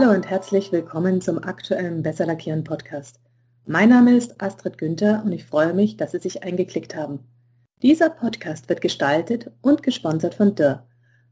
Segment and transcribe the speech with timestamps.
[0.00, 3.20] Hallo und herzlich willkommen zum aktuellen Besser Lackieren Podcast.
[3.66, 7.18] Mein Name ist Astrid Günther und ich freue mich, dass Sie sich eingeklickt haben.
[7.82, 10.86] Dieser Podcast wird gestaltet und gesponsert von Dürr.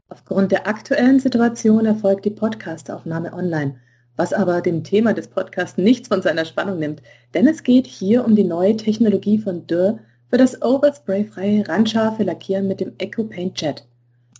[0.07, 3.77] Aufgrund der aktuellen Situation erfolgt die Podcastaufnahme online,
[4.15, 7.01] was aber dem Thema des Podcasts nichts von seiner Spannung nimmt,
[7.33, 9.97] denn es geht hier um die neue Technologie von Dürr
[10.29, 13.87] für das overspray-freie, randscharfe Lackieren mit dem Eco Paint Jet.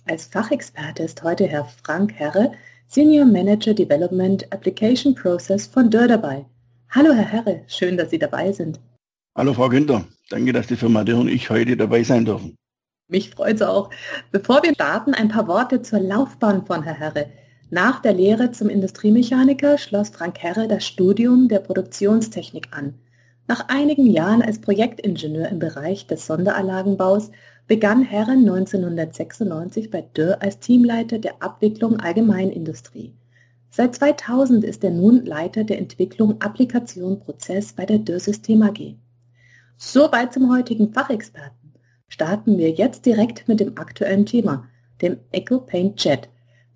[0.05, 2.52] Als Fachexperte ist heute Herr Frank Herre,
[2.91, 6.47] Senior Manager Development Application Process von Dürr dabei.
[6.89, 8.80] Hallo Herr Herre, schön, dass Sie dabei sind.
[9.38, 12.55] Hallo Frau Günther, danke, dass die Firma Dürr und ich heute dabei sein dürfen.
[13.07, 13.91] Mich freut es auch.
[14.31, 17.30] Bevor wir starten, ein paar Worte zur Laufbahn von Herr Herre.
[17.70, 22.95] Nach der Lehre zum Industriemechaniker schloss Frank Herre das Studium der Produktionstechnik an.
[23.49, 27.31] Nach einigen Jahren als Projektingenieur im Bereich des Sonderanlagenbaus
[27.66, 33.16] begann Herre 1996 bei Dürr als Teamleiter der Abwicklung Allgemeinindustrie.
[33.72, 38.94] Seit 2000 ist er nun Leiter der Entwicklung Applikation Prozess bei der Dürr System AG.
[39.77, 41.73] Soweit zum heutigen Fachexperten.
[42.08, 44.66] Starten wir jetzt direkt mit dem aktuellen Thema,
[45.02, 46.30] dem Echo Paint Jet.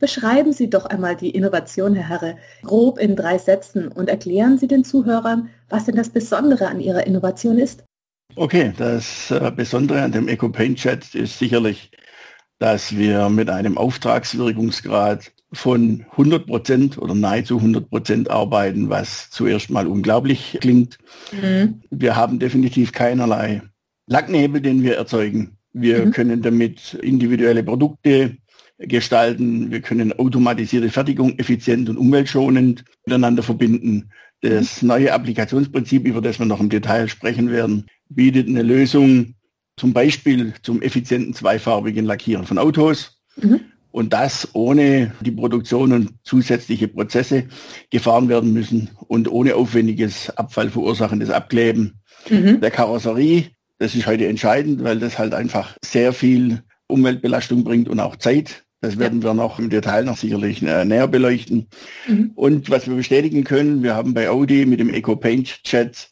[0.03, 4.67] Beschreiben Sie doch einmal die Innovation, Herr Herre, grob in drei Sätzen und erklären Sie
[4.67, 7.85] den Zuhörern, was denn das Besondere an Ihrer Innovation ist.
[8.35, 11.89] Okay, das äh, Besondere an dem Eco Paint Chat ist sicherlich,
[12.59, 19.69] dass wir mit einem Auftragswirkungsgrad von 100 Prozent oder nahezu 100 Prozent arbeiten, was zuerst
[19.69, 20.97] mal unglaublich klingt.
[21.31, 21.81] Mhm.
[21.91, 23.61] Wir haben definitiv keinerlei
[24.07, 25.55] Lacknebel, den wir erzeugen.
[25.71, 26.11] Wir mhm.
[26.11, 28.35] können damit individuelle Produkte
[28.87, 29.71] gestalten.
[29.71, 34.09] Wir können automatisierte Fertigung effizient und umweltschonend miteinander verbinden.
[34.41, 34.89] Das mhm.
[34.89, 39.35] neue Applikationsprinzip, über das wir noch im Detail sprechen werden, bietet eine Lösung
[39.77, 43.19] zum Beispiel zum effizienten zweifarbigen Lackieren von Autos.
[43.37, 43.61] Mhm.
[43.91, 47.45] Und das ohne die Produktion und zusätzliche Prozesse
[47.91, 52.59] gefahren werden müssen und ohne aufwendiges abfallverursachendes Abkleben mhm.
[52.59, 53.51] der Karosserie.
[53.77, 58.62] Das ist heute entscheidend, weil das halt einfach sehr viel Umweltbelastung bringt und auch Zeit.
[58.83, 59.29] Das werden ja.
[59.29, 61.67] wir noch im Detail noch sicherlich äh, näher beleuchten.
[62.05, 62.31] Mhm.
[62.35, 66.09] Und was wir bestätigen können, wir haben bei Audi mit dem Eco Paint Chat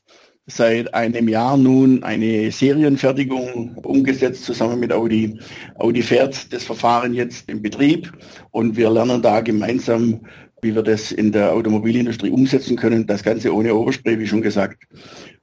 [0.47, 5.37] seit einem Jahr nun eine Serienfertigung umgesetzt zusammen mit Audi.
[5.75, 8.13] Audi fährt das Verfahren jetzt im Betrieb
[8.51, 10.21] und wir lernen da gemeinsam,
[10.61, 13.05] wie wir das in der Automobilindustrie umsetzen können.
[13.05, 14.85] Das Ganze ohne Oberspray, wie schon gesagt.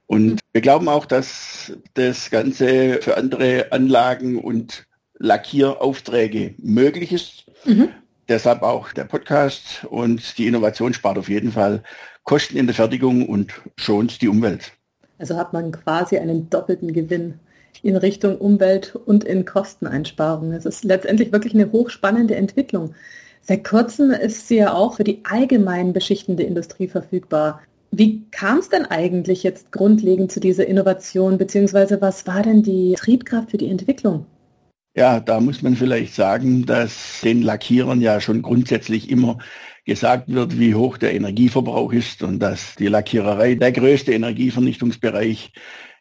[0.06, 4.87] Und wir glauben auch, dass das Ganze für andere Anlagen und
[5.18, 7.44] Lackieraufträge möglich ist.
[7.64, 7.90] Mhm.
[8.28, 11.82] Deshalb auch der Podcast und die Innovation spart auf jeden Fall
[12.24, 14.72] Kosten in der Fertigung und schont die Umwelt.
[15.18, 17.40] Also hat man quasi einen doppelten Gewinn
[17.82, 20.52] in Richtung Umwelt und in Kosteneinsparungen.
[20.52, 22.94] Es ist letztendlich wirklich eine hochspannende Entwicklung.
[23.40, 27.62] Seit kurzem ist sie ja auch für die allgemein beschichtende Industrie verfügbar.
[27.90, 32.94] Wie kam es denn eigentlich jetzt grundlegend zu dieser Innovation, beziehungsweise was war denn die
[32.98, 34.26] Triebkraft für die Entwicklung?
[34.98, 39.38] Ja, da muss man vielleicht sagen, dass den Lackierern ja schon grundsätzlich immer
[39.84, 45.52] gesagt wird, wie hoch der Energieverbrauch ist und dass die Lackiererei der größte Energievernichtungsbereich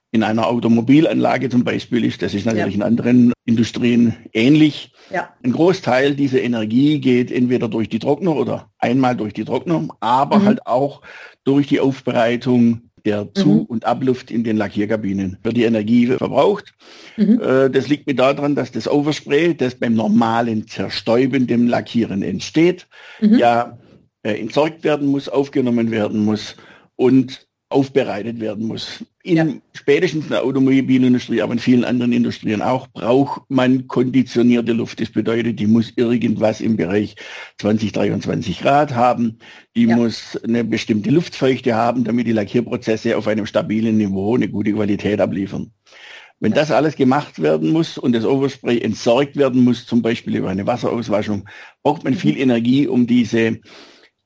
[0.09, 2.23] in einer Automobilanlage zum Beispiel ist.
[2.23, 2.77] Das ist natürlich ja.
[2.77, 4.91] in anderen Industrien ähnlich.
[5.13, 5.29] Ja.
[5.43, 10.39] Ein Großteil dieser Energie geht entweder durch die Trockner oder einmal durch die Trockner, aber
[10.39, 10.45] mhm.
[10.45, 11.03] halt auch
[11.43, 13.61] durch die Aufbereitung der Zu- mhm.
[13.61, 16.73] und Abluft in den Lackierkabinen wird die Energie verbraucht.
[17.15, 17.41] Mhm.
[17.41, 22.87] Äh, das liegt mir daran, dass das Overspray, das beim normalen Zerstäuben dem Lackieren entsteht,
[23.21, 23.37] mhm.
[23.37, 23.77] ja
[24.23, 26.55] äh, entsorgt werden muss, aufgenommen werden muss
[26.97, 29.03] und aufbereitet werden muss.
[29.23, 29.45] In ja.
[29.73, 35.01] spätestens der Automobilindustrie, aber in vielen anderen Industrien auch, braucht man konditionierte Luft.
[35.01, 37.15] Das bedeutet, die muss irgendwas im Bereich
[37.59, 39.39] 20, 23 Grad haben.
[39.75, 39.97] Die ja.
[39.97, 45.19] muss eine bestimmte Luftfeuchte haben, damit die Lackierprozesse auf einem stabilen Niveau eine gute Qualität
[45.19, 45.71] abliefern.
[46.39, 50.49] Wenn das alles gemacht werden muss und das Overspray entsorgt werden muss, zum Beispiel über
[50.49, 51.49] eine Wasserauswaschung,
[51.83, 52.17] braucht man mhm.
[52.17, 53.59] viel Energie, um diese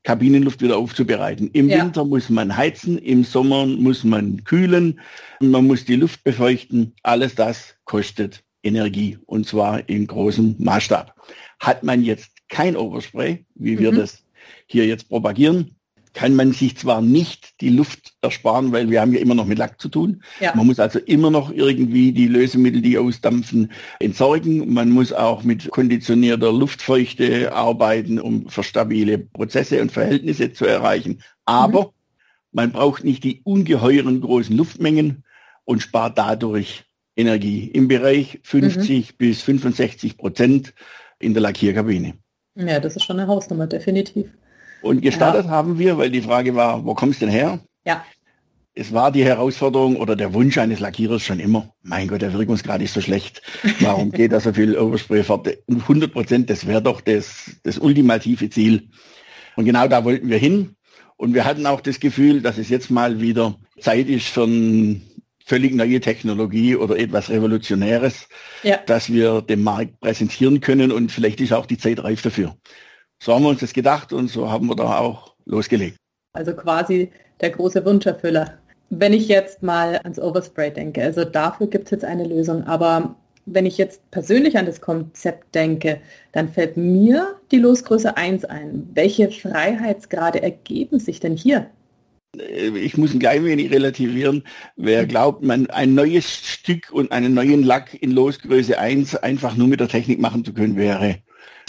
[0.03, 1.50] Kabinenluft wieder aufzubereiten.
[1.53, 1.83] Im ja.
[1.83, 5.00] Winter muss man heizen, im Sommer muss man kühlen,
[5.39, 6.94] man muss die Luft befeuchten.
[7.03, 11.15] Alles das kostet Energie und zwar in großem Maßstab.
[11.59, 13.98] Hat man jetzt kein Overspray, wie wir mhm.
[13.98, 14.24] das
[14.65, 15.75] hier jetzt propagieren,
[16.13, 19.57] kann man sich zwar nicht die Luft ersparen, weil wir haben ja immer noch mit
[19.57, 20.23] Lack zu tun.
[20.39, 20.53] Ja.
[20.55, 24.73] Man muss also immer noch irgendwie die Lösemittel, die ausdampfen, entsorgen.
[24.73, 31.21] Man muss auch mit konditionierter Luftfeuchte arbeiten, um für stabile Prozesse und Verhältnisse zu erreichen.
[31.45, 31.89] Aber mhm.
[32.51, 35.23] man braucht nicht die ungeheuren großen Luftmengen
[35.63, 36.83] und spart dadurch
[37.15, 39.15] Energie im Bereich 50 mhm.
[39.17, 40.73] bis 65 Prozent
[41.19, 42.15] in der Lackierkabine.
[42.55, 44.27] Ja, das ist schon eine Hausnummer, definitiv.
[44.81, 45.51] Und gestartet ja.
[45.51, 47.59] haben wir, weil die Frage war, wo kommst du denn her?
[47.85, 48.03] Ja.
[48.73, 52.81] Es war die Herausforderung oder der Wunsch eines Lackierers schon immer, mein Gott, der Wirkungsgrad
[52.81, 53.41] ist so schlecht.
[53.81, 55.49] Warum geht da so viel Overspray fort?
[55.67, 58.89] 100 Prozent, das wäre doch das, das ultimative Ziel.
[59.57, 60.75] Und genau da wollten wir hin.
[61.17, 65.01] Und wir hatten auch das Gefühl, dass es jetzt mal wieder Zeit ist für eine
[65.45, 68.29] völlig neue Technologie oder etwas Revolutionäres,
[68.63, 68.77] ja.
[68.77, 72.55] dass wir dem Markt präsentieren können und vielleicht ist auch die Zeit reif dafür.
[73.23, 75.95] So haben wir uns das gedacht und so haben wir da auch losgelegt.
[76.33, 78.57] Also quasi der große Wunscherfüller.
[78.89, 83.15] Wenn ich jetzt mal ans Overspray denke, also dafür gibt es jetzt eine Lösung, aber
[83.45, 86.01] wenn ich jetzt persönlich an das Konzept denke,
[86.31, 88.89] dann fällt mir die Losgröße 1 ein.
[88.95, 91.69] Welche Freiheitsgrade ergeben sich denn hier?
[92.35, 94.44] Äh, ich muss ein klein wenig relativieren.
[94.77, 99.67] Wer glaubt, man ein neues Stück und einen neuen Lack in Losgröße 1 einfach nur
[99.67, 101.21] mit der Technik machen zu können, wäre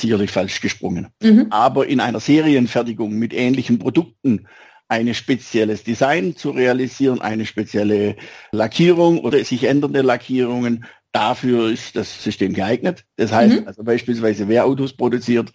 [0.03, 1.09] sicherlich falsch gesprungen.
[1.23, 1.47] Mhm.
[1.51, 4.47] Aber in einer Serienfertigung mit ähnlichen Produkten
[4.89, 8.17] ein spezielles Design zu realisieren, eine spezielle
[8.53, 13.05] Lackierung oder sich ändernde Lackierungen, dafür ist das System geeignet.
[13.17, 13.67] Das heißt mhm.
[13.67, 15.51] also beispielsweise, wer Autos produziert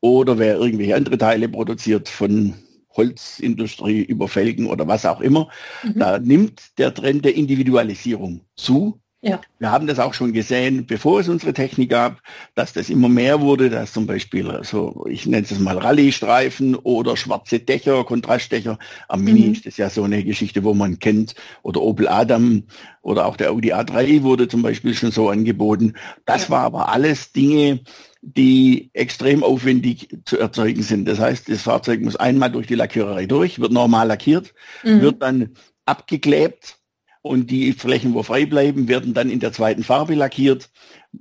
[0.00, 2.54] oder wer irgendwelche andere Teile produziert von
[2.96, 5.48] Holzindustrie über Felgen oder was auch immer,
[5.82, 5.98] mhm.
[5.98, 9.00] da nimmt der Trend der Individualisierung zu.
[9.26, 9.40] Ja.
[9.58, 12.20] Wir haben das auch schon gesehen, bevor es unsere Technik gab,
[12.54, 17.16] dass das immer mehr wurde, dass zum Beispiel, so, ich nenne es mal Rallye-Streifen oder
[17.16, 18.78] schwarze Dächer, Kontrastdächer.
[19.08, 19.52] Am Mini mhm.
[19.54, 22.64] ist das ja so eine Geschichte, wo man kennt, oder Opel Adam
[23.00, 25.94] oder auch der Audi A3 wurde zum Beispiel schon so angeboten.
[26.26, 26.50] Das ja.
[26.50, 27.80] war aber alles Dinge,
[28.20, 31.08] die extrem aufwendig zu erzeugen sind.
[31.08, 35.00] Das heißt, das Fahrzeug muss einmal durch die Lackiererei durch, wird normal lackiert, mhm.
[35.00, 35.50] wird dann
[35.86, 36.78] abgeklebt,
[37.24, 40.68] und die Flächen, wo frei bleiben, werden dann in der zweiten Farbe lackiert.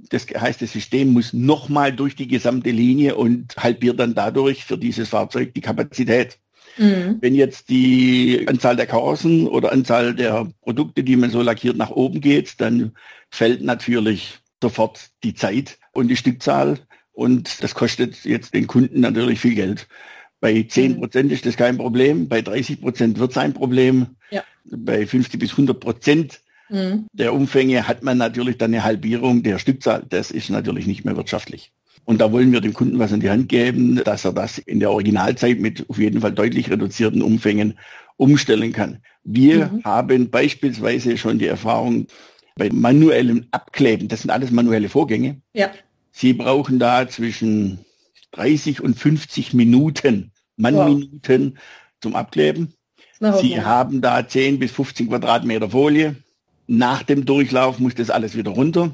[0.10, 4.78] Das heißt, das System muss nochmal durch die gesamte Linie und halbiert dann dadurch für
[4.78, 6.40] dieses Fahrzeug die Kapazität.
[6.78, 7.20] Mhm.
[7.22, 11.92] Wenn jetzt die Anzahl der Karossen oder Anzahl der Produkte, die man so lackiert, nach
[11.92, 12.92] oben geht, dann
[13.30, 16.80] fällt natürlich sofort die Zeit und die Stückzahl
[17.14, 19.88] und das kostet jetzt den Kunden natürlich viel Geld.
[20.44, 21.00] Bei 10 mhm.
[21.00, 24.08] Prozent ist das kein Problem, bei 30 Prozent wird es ein Problem.
[24.30, 24.44] Ja.
[24.66, 27.08] Bei 50 bis 100 Prozent mhm.
[27.14, 30.04] der Umfänge hat man natürlich dann eine Halbierung der Stückzahl.
[30.10, 31.72] Das ist natürlich nicht mehr wirtschaftlich.
[32.04, 34.82] Und da wollen wir dem Kunden was in die Hand geben, dass er das in
[34.82, 37.80] der Originalzeit mit auf jeden Fall deutlich reduzierten Umfängen
[38.18, 38.98] umstellen kann.
[39.24, 39.86] Wir mhm.
[39.86, 42.08] haben beispielsweise schon die Erfahrung
[42.58, 45.38] bei manuellem Abkleben, das sind alles manuelle Vorgänge.
[45.54, 45.72] Ja.
[46.12, 47.80] Sie brauchen da zwischen
[48.34, 51.62] 30 und 50 Minuten Mannminuten wow.
[52.02, 52.74] zum Abkleben.
[53.42, 56.16] Sie haben da 10 bis 15 Quadratmeter Folie.
[56.68, 58.94] Nach dem Durchlauf muss das alles wieder runter.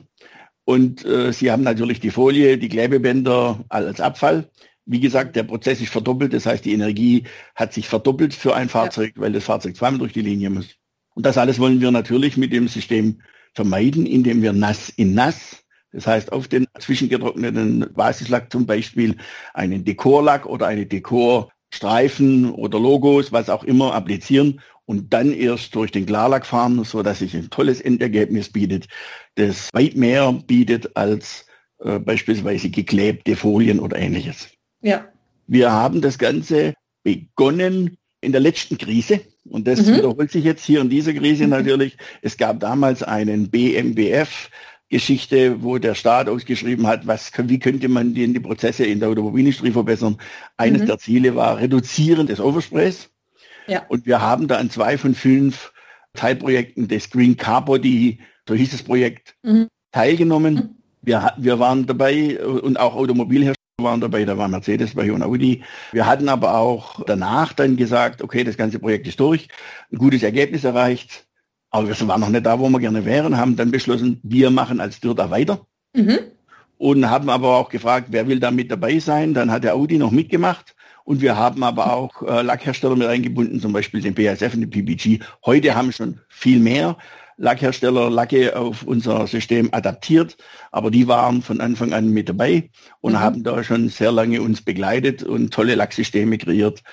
[0.66, 4.50] Und äh, Sie haben natürlich die Folie, die Klebebänder als Abfall.
[4.86, 6.34] Wie gesagt, der Prozess ist verdoppelt.
[6.34, 7.24] Das heißt, die Energie
[7.56, 9.22] hat sich verdoppelt für ein Fahrzeug, ja.
[9.24, 10.76] weil das Fahrzeug zweimal durch die Linie muss.
[11.16, 13.22] Und das alles wollen wir natürlich mit dem System
[13.54, 19.18] vermeiden, indem wir nass in nass das heißt, auf den zwischengetrockneten Basislack zum Beispiel
[19.54, 25.92] einen Dekorlack oder eine Dekorstreifen oder Logos, was auch immer, applizieren und dann erst durch
[25.92, 28.88] den Klarlack fahren, so dass sich ein tolles Endergebnis bietet,
[29.36, 31.46] das weit mehr bietet als
[31.80, 34.50] äh, beispielsweise geklebte Folien oder ähnliches.
[34.82, 35.06] Ja.
[35.48, 39.22] Wir haben das Ganze begonnen in der letzten Krise.
[39.46, 39.96] Und das mhm.
[39.96, 41.98] wiederholt sich jetzt hier in dieser Krise natürlich.
[42.22, 44.50] Es gab damals einen BMBF,
[44.90, 49.10] Geschichte, wo der Staat ausgeschrieben hat, was, wie könnte man die, die Prozesse in der
[49.10, 50.18] Automobilindustrie verbessern.
[50.58, 50.86] Eines mhm.
[50.88, 53.10] der Ziele war Reduzieren des Oversprays.
[53.68, 53.86] Ja.
[53.88, 55.72] Und wir haben da an zwei von fünf
[56.14, 59.68] Teilprojekten des Green Car Body, so hieß das Projekt, mhm.
[59.92, 60.56] teilgenommen.
[60.56, 60.70] Mhm.
[61.04, 65.64] Wir, wir waren dabei und auch Automobilhersteller waren dabei, da war Mercedes bei und Audi.
[65.92, 69.48] Wir hatten aber auch danach dann gesagt, okay, das ganze Projekt ist durch,
[69.92, 71.29] ein gutes Ergebnis erreicht,
[71.70, 74.80] aber wir waren noch nicht da, wo wir gerne wären, haben dann beschlossen, wir machen
[74.80, 75.66] als Dürr weiter.
[75.96, 76.20] Mhm.
[76.78, 79.34] Und haben aber auch gefragt, wer will da mit dabei sein.
[79.34, 80.76] Dann hat der Audi noch mitgemacht.
[81.04, 84.70] Und wir haben aber auch äh, Lackhersteller mit eingebunden, zum Beispiel den BASF und den
[84.70, 85.20] PPG.
[85.46, 86.98] Heute haben schon viel mehr
[87.40, 90.38] Lackhersteller Lacke auf unser System adaptiert,
[90.72, 93.20] aber die waren von Anfang an mit dabei und mhm.
[93.20, 96.84] haben da schon sehr lange uns begleitet und tolle Lacksysteme kreiert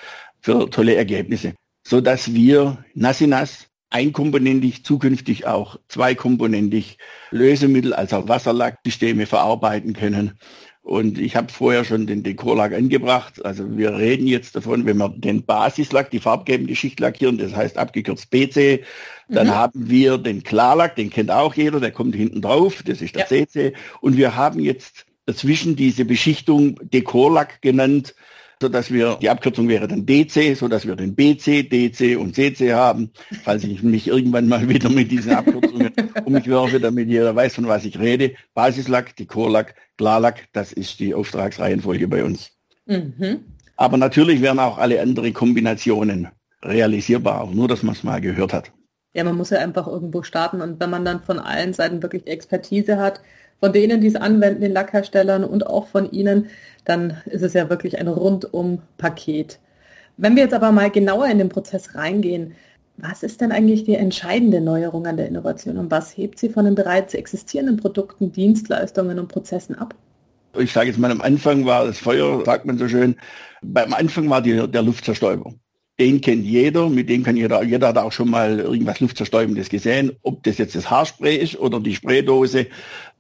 [0.40, 1.54] für tolle Ergebnisse,
[1.86, 6.98] so dass wir Nassinas einkomponentig, zukünftig auch zweikomponentig
[7.30, 10.38] Lösemittel, also Wasserlacksysteme verarbeiten können.
[10.86, 13.44] Und ich habe vorher schon den Dekorlack angebracht.
[13.44, 17.76] Also wir reden jetzt davon, wenn wir den Basislack, die farbgebende Schicht lackieren, das heißt
[17.76, 18.84] abgekürzt BC,
[19.28, 19.54] dann mhm.
[19.54, 23.26] haben wir den Klarlack, den kennt auch jeder, der kommt hinten drauf, das ist der
[23.28, 23.46] ja.
[23.46, 23.72] CC.
[24.00, 28.14] Und wir haben jetzt dazwischen diese Beschichtung Dekorlack genannt,
[28.60, 33.10] sodass wir, die Abkürzung wäre dann DC, sodass wir den BC, DC und CC haben,
[33.42, 35.92] falls ich mich irgendwann mal wieder mit diesen Abkürzungen
[36.24, 38.34] um mich werfe, damit jeder weiß, von was ich rede.
[38.54, 42.50] Basislack, Dekorlack, Klarlack, das ist die Auftragsreihenfolge bei uns.
[42.86, 43.44] Mhm.
[43.76, 46.28] Aber natürlich wären auch alle anderen Kombinationen
[46.62, 48.72] realisierbar, nur dass man es mal gehört hat.
[49.12, 52.26] Ja, man muss ja einfach irgendwo starten und wenn man dann von allen Seiten wirklich
[52.26, 53.20] Expertise hat,
[53.60, 56.48] von denen, die es anwenden, den Lackherstellern und auch von Ihnen,
[56.84, 59.58] dann ist es ja wirklich ein Rundum-Paket.
[60.16, 62.54] Wenn wir jetzt aber mal genauer in den Prozess reingehen,
[62.96, 66.64] was ist denn eigentlich die entscheidende Neuerung an der Innovation und was hebt sie von
[66.64, 69.94] den bereits existierenden Produkten, Dienstleistungen und Prozessen ab?
[70.58, 73.16] Ich sage jetzt mal, am Anfang war das Feuer, sagt man so schön,
[73.62, 75.52] beim Anfang war die, der Luftzerstäuber
[75.98, 80.12] den kennt jeder, mit dem kann jeder, jeder hat auch schon mal irgendwas Luftzerstäubendes gesehen,
[80.22, 82.66] ob das jetzt das Haarspray ist oder die Spraydose,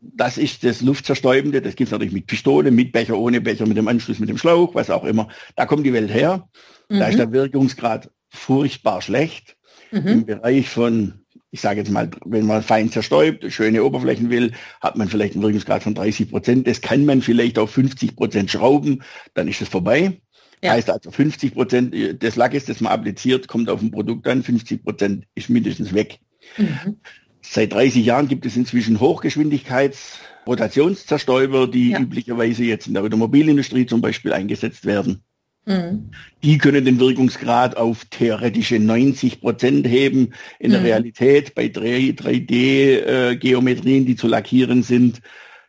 [0.00, 3.78] das ist das Luftzerstäubende, das gibt es natürlich mit Pistole, mit Becher, ohne Becher, mit
[3.78, 5.28] dem Anschluss, mit dem Schlauch, was auch immer.
[5.54, 6.48] Da kommt die Welt her,
[6.90, 6.98] mhm.
[6.98, 9.56] da ist der Wirkungsgrad furchtbar schlecht.
[9.90, 10.06] Mhm.
[10.06, 14.52] Im Bereich von, ich sage jetzt mal, wenn man fein zerstäubt, schöne Oberflächen will,
[14.82, 16.66] hat man vielleicht einen Wirkungsgrad von 30 Prozent.
[16.66, 19.02] Das kann man vielleicht auf 50 Prozent schrauben,
[19.32, 20.20] dann ist es vorbei.
[20.62, 20.72] Ja.
[20.72, 24.82] Heißt also 50 Prozent des Lackes, das man appliziert, kommt auf ein Produkt an, 50
[24.82, 26.20] Prozent ist mindestens weg.
[26.56, 26.96] Mhm.
[27.42, 32.00] Seit 30 Jahren gibt es inzwischen Hochgeschwindigkeits-Rotationszerstäuber, die ja.
[32.00, 35.22] üblicherweise jetzt in der Automobilindustrie zum Beispiel eingesetzt werden.
[35.66, 36.10] Mhm.
[36.42, 40.32] Die können den Wirkungsgrad auf theoretische 90 Prozent heben.
[40.58, 40.74] In mhm.
[40.74, 45.20] der Realität bei 3D-Geometrien, äh, die zu lackieren sind,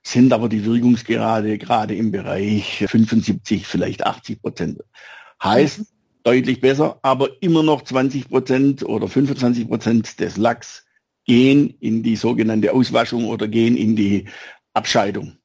[0.07, 4.79] sind aber die Wirkungsgrade gerade im Bereich 75, vielleicht 80 Prozent.
[5.43, 5.85] Heißt, mhm.
[6.23, 10.85] deutlich besser, aber immer noch 20 Prozent oder 25 Prozent des Lacks
[11.25, 14.25] gehen in die sogenannte Auswaschung oder gehen in die
[14.73, 15.37] Abscheidung.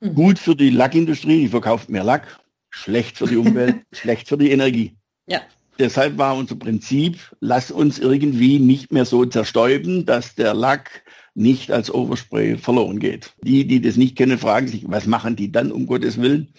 [0.00, 0.14] Mhm.
[0.14, 4.50] Gut für die Lackindustrie, die verkauft mehr Lack, schlecht für die Umwelt, schlecht für die
[4.50, 4.96] Energie.
[5.28, 5.42] Ja.
[5.78, 11.04] Deshalb war unser Prinzip, lass uns irgendwie nicht mehr so zerstäuben, dass der Lack
[11.38, 13.32] nicht als Overspray verloren geht.
[13.42, 16.52] Die, die das nicht kennen, fragen sich, was machen die dann, um Gottes Willen?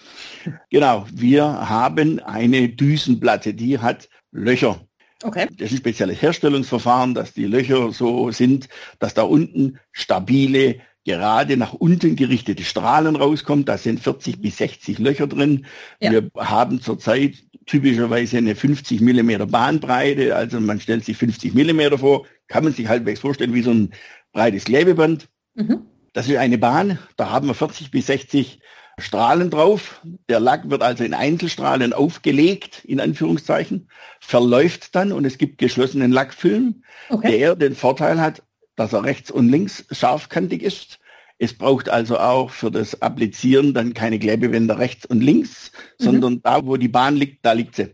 [0.69, 4.79] Genau, wir haben eine Düsenplatte, die hat Löcher.
[5.21, 5.48] Okay.
[5.57, 8.69] Das ist ein spezielles Herstellungsverfahren, dass die Löcher so sind,
[9.00, 13.65] dass da unten stabile, gerade nach unten gerichtete Strahlen rauskommen.
[13.65, 15.65] Da sind 40 bis 60 Löcher drin.
[16.00, 16.12] Ja.
[16.12, 17.33] Wir haben zurzeit
[17.65, 20.36] typischerweise eine 50 Millimeter Bahnbreite.
[20.36, 23.91] Also man stellt sich 50 Millimeter vor, kann man sich halbwegs vorstellen wie so ein
[24.31, 25.27] breites Klebeband.
[25.55, 25.86] Mhm.
[26.13, 28.59] Das ist eine Bahn, da haben wir 40 bis 60
[28.98, 30.01] Strahlen drauf.
[30.27, 36.12] Der Lack wird also in Einzelstrahlen aufgelegt, in Anführungszeichen, verläuft dann und es gibt geschlossenen
[36.12, 37.38] Lackfilm, okay.
[37.38, 38.43] der den Vorteil hat,
[38.75, 41.00] dass er rechts und links scharfkantig ist.
[41.38, 46.03] Es braucht also auch für das Applizieren dann keine Klebewände rechts und links, mhm.
[46.03, 47.93] sondern da, wo die Bahn liegt, da liegt sie.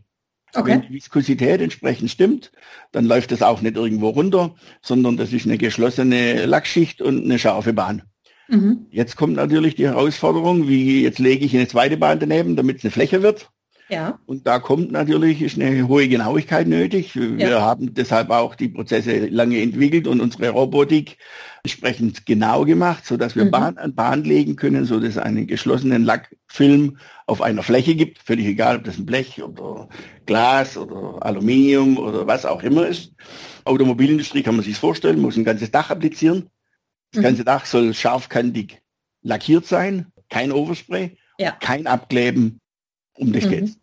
[0.56, 0.72] Okay.
[0.72, 2.52] Wenn die Viskosität entsprechend stimmt,
[2.92, 7.40] dann läuft es auch nicht irgendwo runter, sondern das ist eine geschlossene Lackschicht und eine
[7.40, 8.04] scharfe Bahn.
[8.48, 8.86] Mhm.
[8.92, 12.84] Jetzt kommt natürlich die Herausforderung, wie jetzt lege ich eine zweite Bahn daneben, damit es
[12.84, 13.50] eine Fläche wird.
[13.88, 14.20] Ja.
[14.26, 17.16] Und da kommt natürlich ist eine hohe Genauigkeit nötig.
[17.16, 17.62] Wir ja.
[17.62, 21.18] haben deshalb auch die Prozesse lange entwickelt und unsere Robotik
[21.64, 23.52] entsprechend genau gemacht, so dass wir mhm.
[23.52, 28.20] Bahn an Bahn legen können, so dass es einen geschlossenen Lackfilm auf einer Fläche gibt,
[28.20, 29.88] völlig egal, ob das ein Blech oder
[30.26, 33.14] Glas oder Aluminium oder was auch immer ist.
[33.66, 36.50] Automobilindustrie kann man sich vorstellen, muss ein ganzes Dach applizieren.
[37.12, 37.24] Das mhm.
[37.24, 38.82] ganze Dach soll scharfkantig
[39.22, 41.52] lackiert sein, kein Overspray, ja.
[41.52, 42.60] kein Abkleben,
[43.18, 43.50] um das mhm.
[43.50, 43.78] geht's.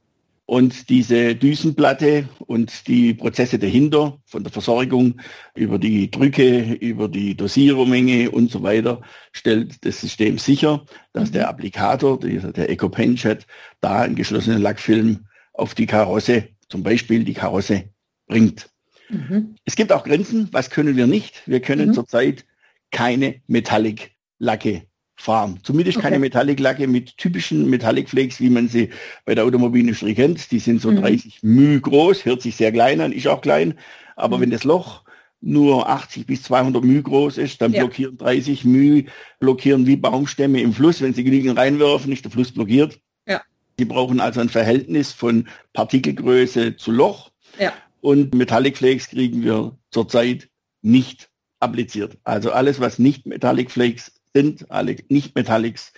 [0.44, 5.20] Und diese Düsenplatte und die Prozesse dahinter, von der Versorgung
[5.54, 9.00] über die Drücke, über die Dosiermenge und so weiter,
[9.32, 11.34] stellt das System sicher, dass mhm.
[11.34, 13.46] der Applikator, der, der EcoPenChat,
[13.80, 17.84] da einen geschlossenen Lackfilm auf die Karosse, zum Beispiel die Karosse,
[18.26, 18.68] bringt.
[19.08, 19.54] Mhm.
[19.64, 21.42] Es gibt auch Grenzen, was können wir nicht?
[21.46, 21.94] Wir können mhm.
[21.94, 22.44] zurzeit
[22.90, 24.82] keine Metallic-Lacke
[25.17, 25.59] fahren.
[25.63, 26.05] Zumindest okay.
[26.05, 28.89] keine Metallic-Lacke mit typischen Metallic Flakes, wie man sie
[29.25, 30.51] bei der Automobilindustrie kennt.
[30.51, 31.01] Die sind so mhm.
[31.01, 33.73] 30 μ groß, hört sich sehr klein an, ist auch klein.
[34.15, 34.41] Aber mhm.
[34.43, 35.03] wenn das Loch
[35.41, 37.81] nur 80 bis 200 μ groß ist, dann ja.
[37.81, 39.05] blockieren 30 μ,
[39.39, 41.01] blockieren wie Baumstämme im Fluss.
[41.01, 42.99] Wenn sie genügend reinwerfen, ist der Fluss blockiert.
[43.27, 43.41] Ja.
[43.77, 47.31] Sie brauchen also ein Verhältnis von Partikelgröße zu Loch.
[47.59, 47.73] Ja.
[48.01, 50.47] Und Metallic Flakes kriegen wir zurzeit
[50.83, 52.17] nicht appliziert.
[52.23, 55.92] Also alles, was nicht Metallic Flakes sind, alle Nicht-Metallics,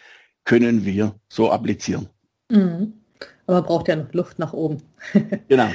[0.44, 2.08] können wir so applizieren.
[2.50, 2.94] Mhm.
[3.46, 4.82] Aber braucht ja noch Luft nach oben.
[5.48, 5.68] genau.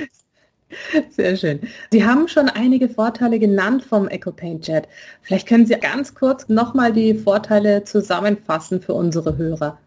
[1.10, 1.62] Sehr schön.
[1.92, 4.88] Sie haben schon einige Vorteile genannt vom EcoPaint Jet.
[5.22, 9.80] Vielleicht können Sie ganz kurz nochmal die Vorteile zusammenfassen für unsere Hörer.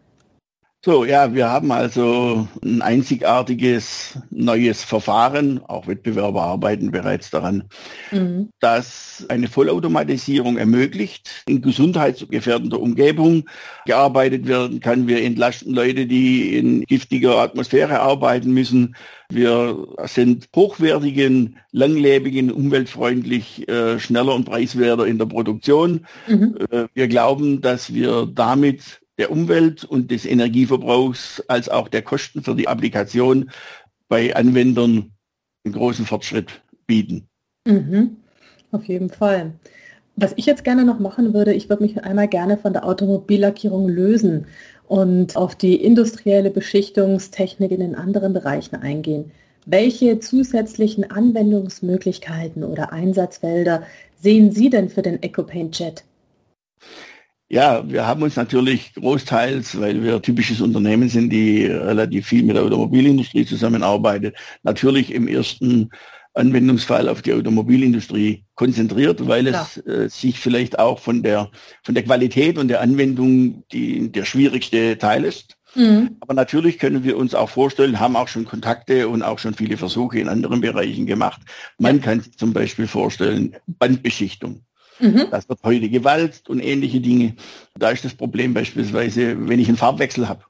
[0.85, 7.69] So, ja, wir haben also ein einzigartiges neues Verfahren, auch Wettbewerber arbeiten bereits daran,
[8.11, 8.49] mhm.
[8.59, 13.45] das eine Vollautomatisierung ermöglicht, in gesundheitsgefährdender Umgebung
[13.87, 15.07] gearbeitet werden kann.
[15.07, 18.97] Wir entlasten Leute, die in giftiger Atmosphäre arbeiten müssen.
[19.29, 26.07] Wir sind hochwertigen, langlebigen, umweltfreundlich, äh, schneller und preiswerter in der Produktion.
[26.27, 26.57] Mhm.
[26.73, 32.43] Äh, wir glauben, dass wir damit der Umwelt und des Energieverbrauchs als auch der Kosten
[32.43, 33.53] für die Applikation
[34.09, 35.13] bei Anwendern
[35.65, 37.29] einen großen Fortschritt bieten.
[37.65, 38.17] Mhm.
[38.73, 39.53] Auf jeden Fall.
[40.17, 43.89] Was ich jetzt gerne noch machen würde, ich würde mich einmal gerne von der Automobillackierung
[43.89, 44.47] lösen
[44.89, 49.31] und auf die industrielle Beschichtungstechnik in den anderen Bereichen eingehen.
[49.67, 53.85] Welche zusätzlichen Anwendungsmöglichkeiten oder Einsatzfelder
[54.21, 56.03] sehen Sie denn für den EcoPaint Jet?
[57.53, 62.57] Ja, wir haben uns natürlich großteils, weil wir typisches Unternehmen sind, die relativ viel mit
[62.57, 65.91] der Automobilindustrie zusammenarbeitet, natürlich im ersten
[66.33, 69.61] Anwendungsfall auf die Automobilindustrie konzentriert, weil ja.
[69.61, 71.51] es äh, sich vielleicht auch von der
[71.83, 75.59] von der Qualität und der Anwendung die der schwierigste Teil ist.
[75.75, 76.17] Mhm.
[76.21, 79.77] Aber natürlich können wir uns auch vorstellen, haben auch schon Kontakte und auch schon viele
[79.77, 81.43] Versuche in anderen Bereichen gemacht.
[81.77, 82.03] Man ja.
[82.03, 84.65] kann sich zum Beispiel vorstellen, Bandbeschichtung.
[85.03, 85.27] Mhm.
[85.31, 87.35] Das wird heute gewalzt und ähnliche Dinge.
[87.77, 90.45] Da ist das Problem beispielsweise, wenn ich einen Farbwechsel habe.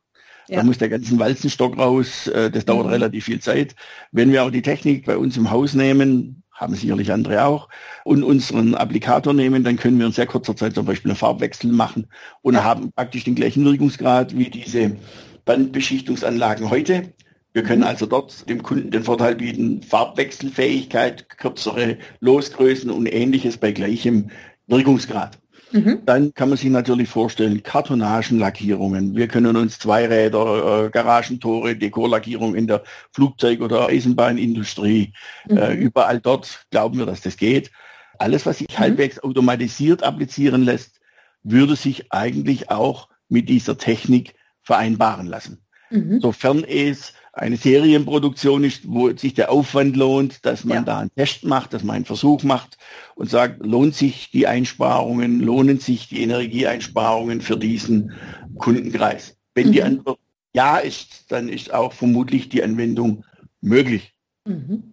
[0.48, 0.58] Ja.
[0.58, 2.26] Da muss der ganze Walzenstock raus.
[2.26, 2.92] Äh, das dauert mhm.
[2.92, 3.74] relativ viel Zeit.
[4.10, 7.68] Wenn wir auch die Technik bei uns im Haus nehmen, haben sicherlich andere auch,
[8.04, 11.72] und unseren Applikator nehmen, dann können wir in sehr kurzer Zeit zum Beispiel einen Farbwechsel
[11.72, 12.06] machen
[12.42, 12.62] und ja.
[12.62, 14.96] haben praktisch den gleichen Wirkungsgrad wie diese
[15.44, 17.14] Bandbeschichtungsanlagen heute.
[17.52, 23.72] Wir können also dort dem Kunden den Vorteil bieten, Farbwechselfähigkeit, kürzere Losgrößen und ähnliches bei
[23.72, 24.30] gleichem
[24.66, 25.38] Wirkungsgrad.
[25.72, 26.00] Mhm.
[26.04, 29.16] Dann kann man sich natürlich vorstellen, Kartonagenlackierungen.
[29.16, 35.12] Wir können uns Zweiräder, äh, Garagentore, Dekorlackierung in der Flugzeug- oder Eisenbahnindustrie,
[35.48, 35.56] mhm.
[35.56, 37.70] äh, überall dort glauben wir, dass das geht.
[38.18, 38.78] Alles, was sich mhm.
[38.78, 41.00] halbwegs automatisiert applizieren lässt,
[41.42, 45.64] würde sich eigentlich auch mit dieser Technik vereinbaren lassen.
[45.90, 46.20] Mhm.
[46.20, 50.82] Sofern es eine Serienproduktion ist, wo sich der Aufwand lohnt, dass man ja.
[50.82, 52.76] da einen Test macht, dass man einen Versuch macht
[53.14, 58.12] und sagt, lohnt sich die Einsparungen, lohnen sich die Energieeinsparungen für diesen
[58.58, 59.36] Kundenkreis.
[59.54, 59.72] Wenn mhm.
[59.72, 60.18] die Antwort
[60.52, 63.24] ja ist, dann ist auch vermutlich die Anwendung
[63.62, 64.12] möglich.
[64.46, 64.92] Mhm.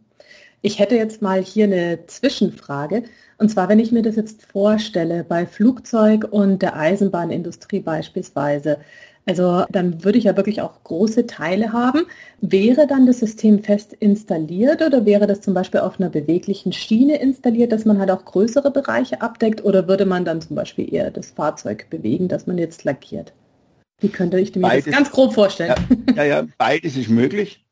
[0.62, 3.04] Ich hätte jetzt mal hier eine Zwischenfrage.
[3.40, 8.80] Und zwar, wenn ich mir das jetzt vorstelle, bei Flugzeug und der Eisenbahnindustrie beispielsweise,
[9.26, 12.02] also dann würde ich ja wirklich auch große Teile haben.
[12.42, 17.22] Wäre dann das System fest installiert oder wäre das zum Beispiel auf einer beweglichen Schiene
[17.22, 21.10] installiert, dass man halt auch größere Bereiche abdeckt oder würde man dann zum Beispiel eher
[21.10, 23.32] das Fahrzeug bewegen, dass man jetzt lackiert?
[24.02, 25.76] Wie könnte ich mir beides, das ganz grob vorstellen?
[26.10, 27.64] Ja, ja, ja, beides ist möglich.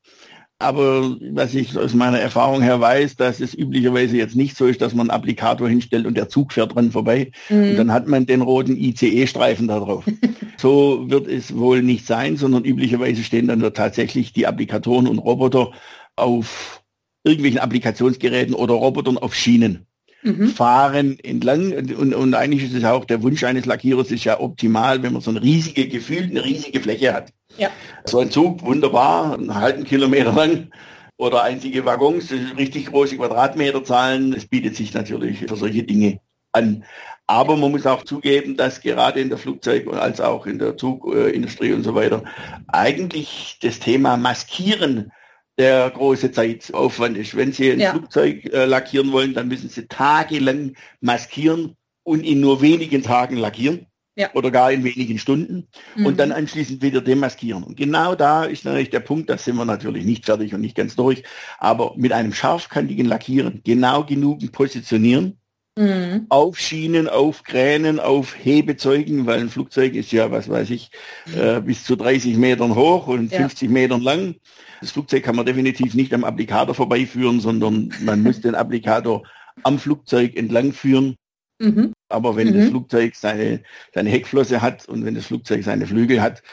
[0.59, 4.81] Aber was ich aus meiner Erfahrung her weiß, dass es üblicherweise jetzt nicht so ist,
[4.81, 7.69] dass man einen Applikator hinstellt und der Zug fährt dran vorbei mhm.
[7.69, 10.03] und dann hat man den roten ICE-Streifen da drauf.
[10.57, 15.19] so wird es wohl nicht sein, sondern üblicherweise stehen dann da tatsächlich die Applikatoren und
[15.19, 15.73] Roboter
[16.15, 16.83] auf
[17.23, 19.85] irgendwelchen Applikationsgeräten oder Robotern auf Schienen.
[20.23, 20.49] Mhm.
[20.49, 25.03] fahren entlang und, und eigentlich ist es auch der Wunsch eines Lackierers ist ja optimal,
[25.03, 27.33] wenn man so eine riesige, gefühlt eine riesige Fläche hat.
[27.57, 27.69] Ja.
[28.05, 30.69] So ein Zug, wunderbar, einen halben Kilometer lang
[31.17, 34.33] oder einzige Waggons, richtig große Quadratmeterzahlen.
[34.33, 36.19] Es bietet sich natürlich für solche Dinge
[36.51, 36.83] an.
[37.25, 41.73] Aber man muss auch zugeben, dass gerade in der Flugzeug- als auch in der Zugindustrie
[41.73, 42.23] und so weiter
[42.67, 45.11] eigentlich das Thema Maskieren
[45.57, 47.35] der große Zeitaufwand ist.
[47.35, 47.91] Wenn Sie ein ja.
[47.91, 53.87] Flugzeug äh, lackieren wollen, dann müssen Sie tagelang maskieren und in nur wenigen Tagen lackieren
[54.17, 54.29] ja.
[54.33, 56.05] oder gar in wenigen Stunden mhm.
[56.05, 57.63] und dann anschließend wieder demaskieren.
[57.63, 60.75] Und genau da ist natürlich der Punkt, da sind wir natürlich nicht fertig und nicht
[60.75, 61.23] ganz durch,
[61.59, 65.37] aber mit einem scharfkantigen Lackieren genau genug positionieren,
[65.77, 66.25] mhm.
[66.29, 70.89] auf Schienen, auf Kränen, auf Hebezeugen, weil ein Flugzeug ist ja, was weiß ich,
[71.35, 73.39] äh, bis zu 30 Metern hoch und ja.
[73.39, 74.35] 50 Metern lang.
[74.81, 79.23] Das Flugzeug kann man definitiv nicht am Applikator vorbeiführen, sondern man muss den Applikator
[79.63, 81.15] am Flugzeug entlang führen
[81.59, 81.93] Mhm.
[82.09, 82.59] Aber wenn mhm.
[82.59, 83.61] das Flugzeug seine,
[83.93, 86.43] seine Heckflosse hat und wenn das Flugzeug seine Flügel hat,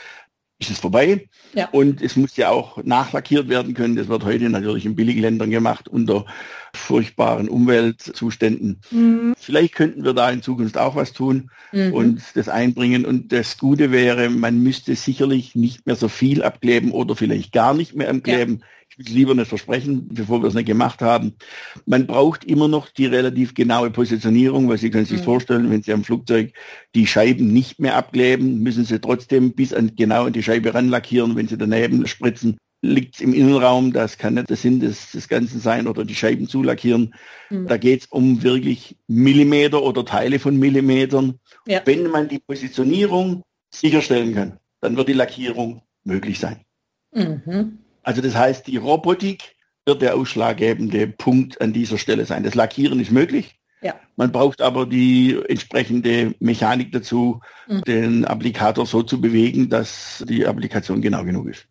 [0.58, 1.28] ist es vorbei.
[1.52, 1.68] Ja.
[1.70, 3.96] Und es muss ja auch nachlackiert werden können.
[3.96, 6.26] Das wird heute natürlich in Billigländern gemacht unter
[6.76, 8.80] furchtbaren Umweltzuständen.
[8.90, 9.34] Mhm.
[9.38, 11.92] Vielleicht könnten wir da in Zukunft auch was tun mhm.
[11.92, 13.04] und das einbringen.
[13.04, 17.74] Und das Gute wäre, man müsste sicherlich nicht mehr so viel abkleben oder vielleicht gar
[17.74, 18.58] nicht mehr abkleben.
[18.60, 18.66] Ja.
[18.90, 21.34] Ich will es lieber nicht versprechen, bevor wir es nicht gemacht haben.
[21.84, 25.24] Man braucht immer noch die relativ genaue Positionierung, weil Sie können sich mhm.
[25.24, 26.52] vorstellen, wenn Sie am Flugzeug
[26.94, 31.34] die Scheiben nicht mehr abkleben, müssen Sie trotzdem bis an genau an die Scheibe ranlackieren,
[31.34, 35.60] wenn Sie daneben spritzen liegt im Innenraum, das kann nicht der Sinn des, des Ganzen
[35.60, 37.14] sein oder die Scheiben zulackieren.
[37.50, 37.66] Mhm.
[37.66, 41.40] Da geht es um wirklich Millimeter oder Teile von Millimetern.
[41.66, 41.80] Ja.
[41.84, 46.60] Wenn man die Positionierung sicherstellen kann, dann wird die Lackierung möglich sein.
[47.12, 47.78] Mhm.
[48.02, 52.42] Also das heißt, die Robotik wird der ausschlaggebende Punkt an dieser Stelle sein.
[52.42, 53.56] Das Lackieren ist möglich.
[53.82, 53.94] Ja.
[54.16, 57.82] Man braucht aber die entsprechende Mechanik dazu, mhm.
[57.82, 61.66] den Applikator so zu bewegen, dass die Applikation genau genug ist.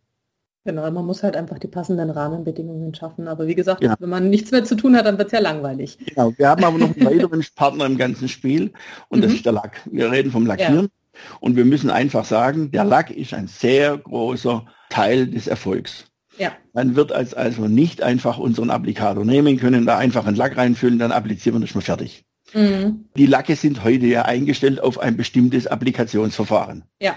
[0.65, 3.27] Genau, man muss halt einfach die passenden Rahmenbedingungen schaffen.
[3.27, 3.95] Aber wie gesagt, ja.
[3.99, 5.97] wenn man nichts mehr zu tun hat, dann wird es ja langweilig.
[6.05, 8.71] Genau, wir haben aber noch einen weiteren Partner im ganzen Spiel
[9.09, 9.23] und mhm.
[9.23, 9.81] das ist der Lack.
[9.91, 11.19] Wir reden vom Lackieren ja.
[11.41, 16.05] und wir müssen einfach sagen, der Lack ist ein sehr großer Teil des Erfolgs.
[16.37, 16.53] Ja.
[16.71, 20.97] Man wird als also nicht einfach unseren Applikator nehmen können, da einfach einen Lack reinfüllen,
[20.97, 22.23] dann applizieren wir das mal fertig.
[22.53, 23.09] Mhm.
[23.17, 26.85] Die Lacke sind heute ja eingestellt auf ein bestimmtes Applikationsverfahren.
[27.01, 27.15] Ja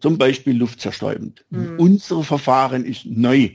[0.00, 1.44] zum Beispiel luftzerstäubend.
[1.50, 1.78] Mhm.
[1.78, 3.50] Unser Verfahren ist neu.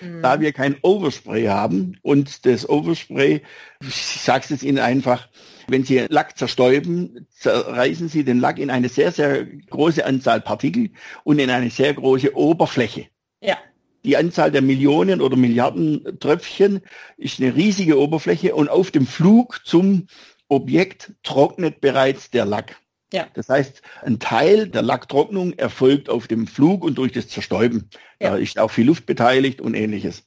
[0.00, 0.22] Mhm.
[0.22, 3.42] Da wir kein Overspray haben und das Overspray,
[3.80, 5.28] ich sage es Ihnen einfach,
[5.68, 10.90] wenn Sie Lack zerstäuben, zerreißen Sie den Lack in eine sehr, sehr große Anzahl Partikel
[11.24, 13.06] und in eine sehr große Oberfläche.
[13.40, 13.56] Ja.
[14.04, 16.80] Die Anzahl der Millionen oder Milliarden Tröpfchen
[17.16, 20.08] ist eine riesige Oberfläche und auf dem Flug zum
[20.48, 22.81] Objekt trocknet bereits der Lack.
[23.12, 23.26] Ja.
[23.34, 27.88] Das heißt, ein Teil der Lacktrocknung erfolgt auf dem Flug und durch das Zerstäuben.
[28.20, 28.30] Ja.
[28.30, 30.24] Da ist auch viel Luft beteiligt und ähnliches.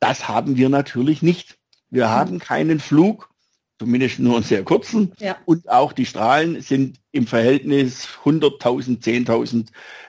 [0.00, 1.58] Das haben wir natürlich nicht.
[1.90, 2.10] Wir mhm.
[2.10, 3.30] haben keinen Flug,
[3.78, 5.12] zumindest nur einen sehr kurzen.
[5.18, 5.36] Ja.
[5.44, 9.68] Und auch die Strahlen sind im Verhältnis 100.000, 10.000,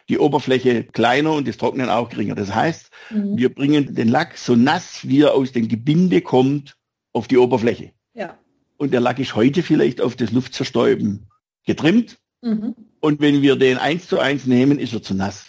[0.10, 2.36] die Oberfläche kleiner und das Trocknen auch geringer.
[2.36, 3.38] Das heißt, mhm.
[3.38, 6.78] wir bringen den Lack so nass, wie er aus dem Gebinde kommt,
[7.12, 7.92] auf die Oberfläche.
[8.14, 8.38] Ja.
[8.78, 11.28] Und der Lack ist heute vielleicht auf das Luftzerstäuben
[11.66, 12.18] getrimmt.
[12.42, 12.76] Mhm.
[13.00, 15.48] Und wenn wir den eins zu eins nehmen, ist er zu nass.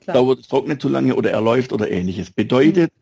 [0.00, 0.14] Klar.
[0.14, 2.30] Dauert es trocknet zu lange oder er läuft oder ähnliches.
[2.30, 3.00] Bedeutet, mhm.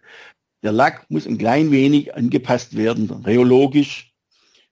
[0.63, 4.13] der Lack muss ein klein wenig angepasst werden, rheologisch.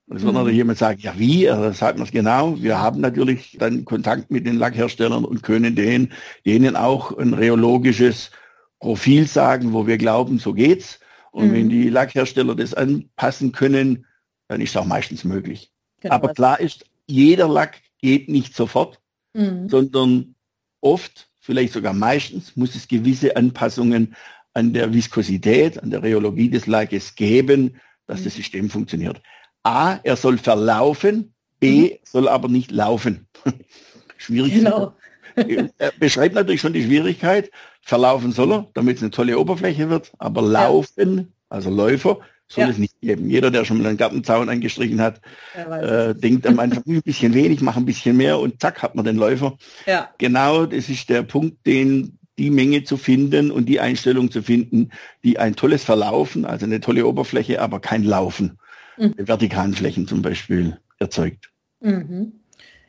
[0.07, 0.39] Und es wird mhm.
[0.39, 2.59] natürlich jemand sagen, ja wie, er sagt das genau.
[2.59, 6.11] Wir haben natürlich dann Kontakt mit den Lackherstellern und können denen,
[6.45, 8.31] denen auch ein rheologisches
[8.79, 10.99] Profil sagen, wo wir glauben, so geht's.
[11.31, 11.53] Und mhm.
[11.53, 14.05] wenn die Lackhersteller das anpassen können,
[14.47, 15.71] dann ist es auch meistens möglich.
[16.01, 16.15] Genau.
[16.15, 18.99] Aber klar ist, jeder Lack geht nicht sofort,
[19.33, 19.69] mhm.
[19.69, 20.35] sondern
[20.81, 24.15] oft, vielleicht sogar meistens, muss es gewisse Anpassungen
[24.53, 28.23] an der Viskosität, an der Rheologie des Lackes geben, dass mhm.
[28.25, 29.21] das System funktioniert.
[29.63, 31.97] A, er soll verlaufen, B, mhm.
[32.03, 33.27] soll aber nicht laufen.
[34.17, 34.53] Schwierig.
[34.53, 34.95] Genau.
[35.77, 37.51] er beschreibt natürlich schon die Schwierigkeit.
[37.81, 42.19] Verlaufen soll er, damit es eine tolle Oberfläche wird, aber laufen, also Läufer,
[42.51, 42.69] soll ja.
[42.69, 43.29] es nicht geben.
[43.29, 45.21] Jeder, der schon mal einen Gartenzaun angestrichen hat,
[45.55, 49.05] äh, denkt am Anfang ein bisschen wenig, mach ein bisschen mehr und zack, hat man
[49.05, 49.57] den Läufer.
[49.85, 50.09] Ja.
[50.17, 54.89] Genau, das ist der Punkt, den die Menge zu finden und die Einstellung zu finden,
[55.23, 58.57] die ein tolles Verlaufen, also eine tolle Oberfläche, aber kein Laufen,
[58.97, 59.13] mhm.
[59.17, 61.51] vertikalen Flächen zum Beispiel erzeugt.
[61.81, 62.33] Mhm.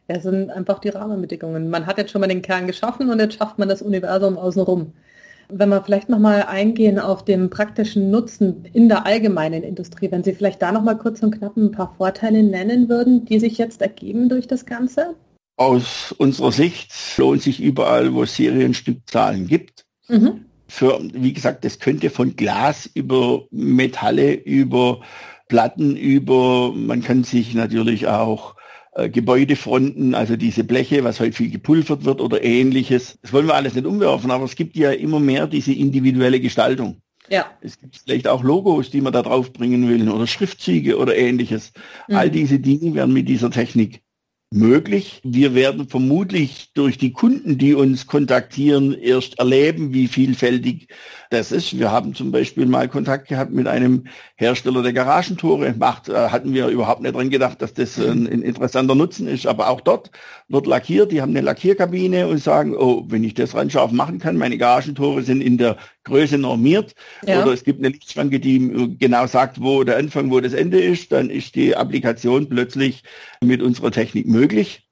[0.09, 1.69] Ja, sind einfach die Rahmenbedingungen.
[1.69, 4.93] Man hat jetzt schon mal den Kern geschaffen und jetzt schafft man das Universum außenrum.
[5.53, 10.35] Wenn wir vielleicht nochmal eingehen auf den praktischen Nutzen in der allgemeinen Industrie, wenn Sie
[10.35, 14.29] vielleicht da nochmal kurz und knapp ein paar Vorteile nennen würden, die sich jetzt ergeben
[14.29, 15.17] durch das Ganze?
[15.57, 19.85] Aus unserer Sicht lohnt sich überall, wo es Serienstückzahlen gibt.
[20.09, 20.47] Mhm.
[20.69, 25.01] Für, wie gesagt, das könnte von Glas über Metalle, über
[25.49, 28.55] Platten, über, man kann sich natürlich auch
[29.01, 33.19] äh, Gebäudefronten, also diese Bleche, was heute viel gepulvert wird oder ähnliches.
[33.23, 37.01] Das wollen wir alles nicht umwerfen, aber es gibt ja immer mehr diese individuelle Gestaltung.
[37.29, 37.47] Ja.
[37.61, 41.73] Es gibt vielleicht auch Logos, die man da drauf bringen will oder Schriftzüge oder ähnliches.
[42.09, 42.17] Mhm.
[42.17, 44.03] All diese Dinge werden mit dieser Technik
[44.53, 45.21] möglich.
[45.23, 50.89] Wir werden vermutlich durch die Kunden, die uns kontaktieren, erst erleben, wie vielfältig
[51.31, 51.79] das ist.
[51.79, 55.73] Wir haben zum Beispiel mal Kontakt gehabt mit einem Hersteller der Garagentore.
[55.79, 59.47] Macht, äh, hatten wir überhaupt nicht dran gedacht, dass das ein, ein, interessanter Nutzen ist.
[59.47, 60.11] Aber auch dort
[60.49, 61.13] wird lackiert.
[61.13, 64.59] Die haben eine Lackierkabine und sagen, oh, wenn ich das ran scharf machen kann, meine
[64.59, 66.95] Garagentore sind in der Größe normiert.
[67.27, 67.43] Ja.
[67.43, 71.13] Oder es gibt eine Lichtschranke, die genau sagt, wo der Anfang, wo das Ende ist.
[71.13, 73.03] Dann ist die Applikation plötzlich
[73.43, 74.87] mit unserer Technik möglich.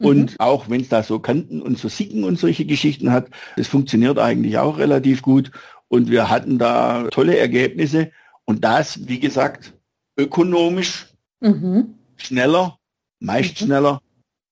[0.00, 0.36] Und mhm.
[0.38, 4.18] auch wenn es da so Kanten und so Sicken und solche Geschichten hat, das funktioniert
[4.18, 5.50] eigentlich auch relativ gut.
[5.88, 8.12] Und wir hatten da tolle Ergebnisse.
[8.44, 9.74] Und das, wie gesagt,
[10.16, 11.06] ökonomisch,
[11.40, 11.94] mhm.
[12.16, 12.78] schneller,
[13.18, 13.66] meist mhm.
[13.66, 14.02] schneller,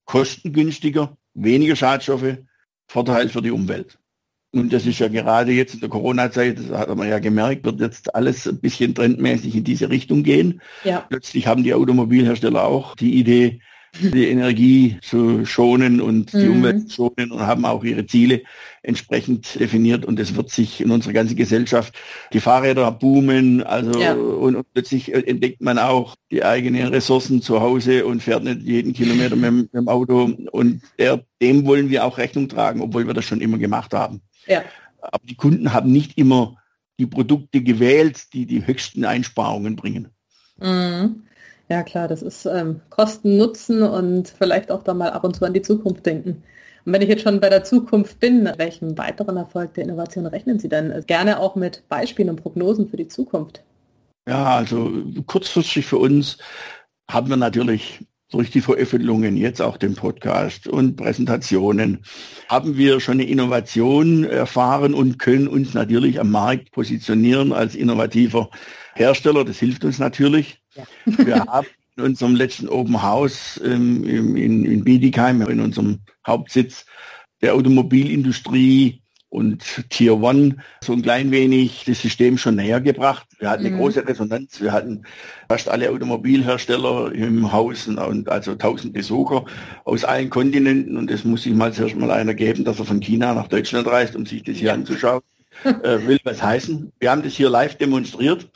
[0.04, 2.38] kostengünstiger, weniger Schadstoffe,
[2.88, 3.98] Vorteil für die Umwelt.
[4.52, 7.80] Und das ist ja gerade jetzt in der Corona-Zeit, das hat man ja gemerkt, wird
[7.80, 10.62] jetzt alles ein bisschen trendmäßig in diese Richtung gehen.
[10.84, 11.00] Ja.
[11.00, 13.60] Plötzlich haben die Automobilhersteller auch die Idee,
[14.00, 16.52] die Energie zu schonen und die mhm.
[16.52, 18.42] Umwelt zu schonen und haben auch ihre Ziele
[18.82, 21.94] entsprechend definiert und es wird sich in unserer ganzen Gesellschaft
[22.32, 24.14] die Fahrräder boomen, also ja.
[24.14, 28.92] und, und, plötzlich entdeckt man auch die eigenen Ressourcen zu Hause und fährt nicht jeden
[28.92, 33.14] Kilometer mit, mit dem Auto und der, dem wollen wir auch Rechnung tragen, obwohl wir
[33.14, 34.20] das schon immer gemacht haben.
[34.46, 34.62] Ja.
[35.00, 36.56] Aber die Kunden haben nicht immer
[36.98, 40.08] die Produkte gewählt, die die höchsten Einsparungen bringen.
[40.58, 41.25] Mhm.
[41.68, 45.44] Ja klar, das ist ähm, Kosten, Nutzen und vielleicht auch da mal ab und zu
[45.44, 46.42] an die Zukunft denken.
[46.84, 50.60] Und wenn ich jetzt schon bei der Zukunft bin, welchen weiteren Erfolg der Innovation rechnen
[50.60, 51.02] Sie denn?
[51.08, 53.64] Gerne auch mit Beispielen und Prognosen für die Zukunft.
[54.28, 54.92] Ja, also
[55.26, 56.38] kurzfristig für uns
[57.10, 62.04] haben wir natürlich durch die Veröffentlichungen, jetzt auch den Podcast und Präsentationen,
[62.48, 68.50] haben wir schon eine Innovation erfahren und können uns natürlich am Markt positionieren als innovativer
[68.94, 69.44] Hersteller.
[69.44, 70.60] Das hilft uns natürlich.
[70.76, 70.84] Ja.
[71.04, 76.84] Wir haben in unserem letzten Open House ähm, in, in Bietigheim, in unserem Hauptsitz
[77.40, 83.26] der Automobilindustrie und Tier One so ein klein wenig das System schon näher gebracht.
[83.38, 83.80] Wir hatten eine mhm.
[83.80, 84.60] große Resonanz.
[84.60, 85.02] Wir hatten
[85.48, 89.44] fast alle Automobilhersteller im Haus und also tausend Besucher
[89.84, 93.00] aus allen Kontinenten und es muss sich mal zuerst mal einer geben, dass er von
[93.00, 95.22] China nach Deutschland reist, um sich das hier anzuschauen.
[95.64, 96.92] äh, will was heißen.
[96.98, 98.48] Wir haben das hier live demonstriert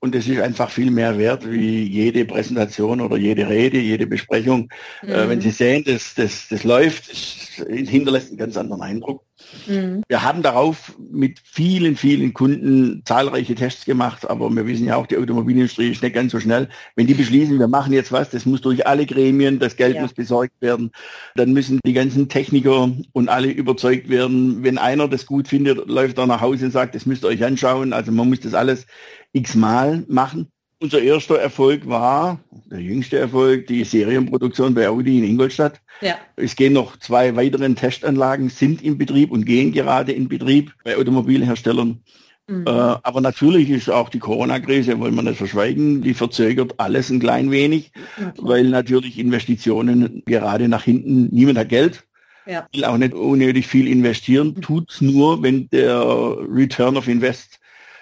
[0.00, 4.68] und es ist einfach viel mehr wert wie jede Präsentation oder jede Rede, jede Besprechung.
[5.02, 5.08] Mhm.
[5.08, 9.24] Äh, wenn Sie sehen, das, das, das läuft, es hinterlässt einen ganz anderen Eindruck.
[9.66, 10.02] Mhm.
[10.08, 15.06] Wir haben darauf mit vielen, vielen Kunden zahlreiche Tests gemacht, aber wir wissen ja auch,
[15.06, 16.68] die Automobilindustrie ist nicht ganz so schnell.
[16.94, 20.02] Wenn die beschließen, wir machen jetzt was, das muss durch alle Gremien, das Geld ja.
[20.02, 20.90] muss besorgt werden,
[21.34, 24.62] dann müssen die ganzen Techniker und alle überzeugt werden.
[24.62, 27.44] Wenn einer das gut findet, läuft er nach Hause und sagt, das müsst ihr euch
[27.44, 27.92] anschauen.
[27.92, 28.86] Also man muss das alles
[29.32, 30.48] x-mal machen.
[30.78, 32.38] Unser erster Erfolg war,
[32.70, 35.80] der jüngste Erfolg, die Serienproduktion bei Audi in Ingolstadt.
[36.02, 36.16] Ja.
[36.36, 40.98] Es gehen noch zwei weitere Testanlagen, sind in Betrieb und gehen gerade in Betrieb bei
[40.98, 42.02] Automobilherstellern.
[42.46, 42.64] Mhm.
[42.66, 47.20] Äh, aber natürlich ist auch die Corona-Krise, wollen wir nicht verschweigen, die verzögert alles ein
[47.20, 48.32] klein wenig, okay.
[48.36, 52.04] weil natürlich Investitionen gerade nach hinten, niemand hat Geld,
[52.46, 52.68] ja.
[52.72, 54.60] will auch nicht unnötig viel investieren, mhm.
[54.60, 57.58] tut's nur, wenn der Return of Invest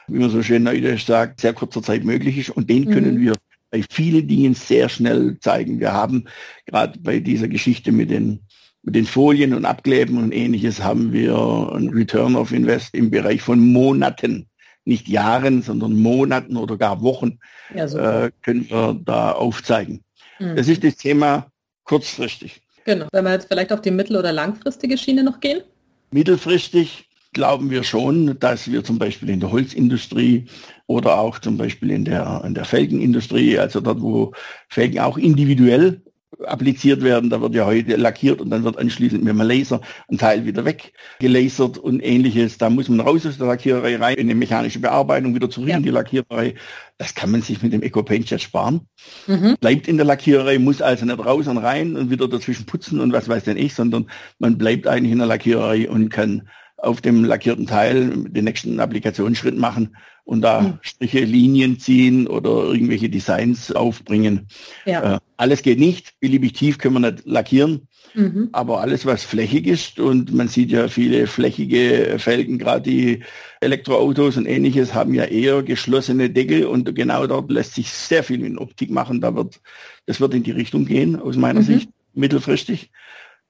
[0.09, 2.51] wie man so schön neudeutsch sagt, sehr kurzer Zeit möglich ist.
[2.51, 3.21] Und den können mhm.
[3.21, 3.35] wir
[3.71, 5.81] bei vielen Dingen sehr schnell zeigen.
[5.81, 6.27] Wir haben
[6.67, 8.41] gerade bei dieser Geschichte mit den,
[8.83, 11.35] mit den Folien und Abkleben und ähnliches haben wir
[11.75, 14.47] ein Return of Invest im Bereich von Monaten,
[14.85, 17.39] nicht Jahren, sondern Monaten oder gar Wochen
[17.75, 20.05] ja, äh, können wir da aufzeigen.
[20.39, 20.57] Mhm.
[20.57, 21.51] Das ist das Thema
[21.85, 22.61] kurzfristig.
[22.85, 23.07] Genau.
[23.13, 25.63] Wenn wir jetzt vielleicht auf die mittel- oder langfristige Schiene noch gehen?
[26.11, 30.47] Mittelfristig glauben wir schon, dass wir zum Beispiel in der Holzindustrie
[30.87, 34.33] oder auch zum Beispiel in der, in der Felgenindustrie, also dort, wo
[34.69, 36.01] Felgen auch individuell
[36.43, 40.19] appliziert werden, da wird ja heute lackiert und dann wird anschließend mit dem Laser ein
[40.19, 42.59] Teil wieder weggelasert und ähnliches.
[42.59, 45.77] Da muss man raus aus der Lackiererei rein, in die mechanische Bearbeitung wieder zurück ja.
[45.77, 46.55] in die Lackiererei.
[46.99, 48.83] Das kann man sich mit dem EcoPaint jetzt sparen.
[49.27, 49.57] Mhm.
[49.61, 53.13] Bleibt in der Lackiererei, muss also nicht raus und rein und wieder dazwischen putzen und
[53.13, 54.07] was weiß denn ich, sondern
[54.39, 56.49] man bleibt eigentlich in der Lackiererei und kann
[56.85, 60.79] auf dem lackierten Teil den nächsten Applikationsschritt machen und da mhm.
[60.81, 64.49] Striche, Linien ziehen oder irgendwelche Designs aufbringen.
[64.87, 65.17] Ja.
[65.17, 68.49] Äh, alles geht nicht, beliebig tief können wir nicht lackieren, mhm.
[68.53, 73.21] aber alles, was flächig ist und man sieht ja viele flächige Felgen, gerade die
[73.61, 78.45] Elektroautos und ähnliches haben ja eher geschlossene Deckel und genau dort lässt sich sehr viel
[78.45, 79.21] in Optik machen.
[79.21, 79.61] Da wird,
[80.07, 81.65] das wird in die Richtung gehen, aus meiner mhm.
[81.65, 82.91] Sicht, mittelfristig.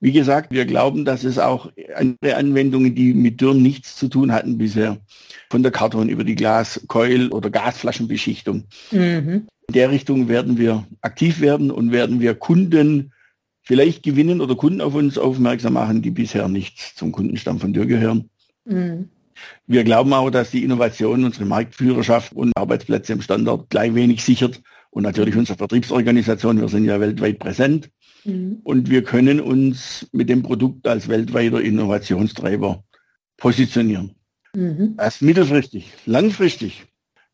[0.01, 4.33] Wie gesagt, wir glauben, dass es auch andere Anwendungen, die mit Dürren nichts zu tun
[4.33, 4.99] hatten bisher,
[5.51, 8.65] von der Karton über die Glaskeul oder Gasflaschenbeschichtung.
[8.91, 9.47] Mhm.
[9.67, 13.13] In der Richtung werden wir aktiv werden und werden wir Kunden
[13.63, 17.87] vielleicht gewinnen oder Kunden auf uns aufmerksam machen, die bisher nicht zum Kundenstamm von Dürr
[17.87, 18.29] gehören.
[18.67, 19.09] Mhm.
[19.67, 24.61] Wir glauben auch, dass die Innovation unsere Marktführerschaft und Arbeitsplätze im Standort gleich wenig sichert
[24.91, 26.61] und natürlich unsere Vertriebsorganisation.
[26.61, 27.91] Wir sind ja weltweit präsent.
[28.25, 28.61] Mhm.
[28.65, 32.83] Und wir können uns mit dem Produkt als weltweiter Innovationstreiber
[33.37, 34.15] positionieren.
[34.55, 34.95] Mhm.
[34.97, 36.87] Das mittelfristig, langfristig.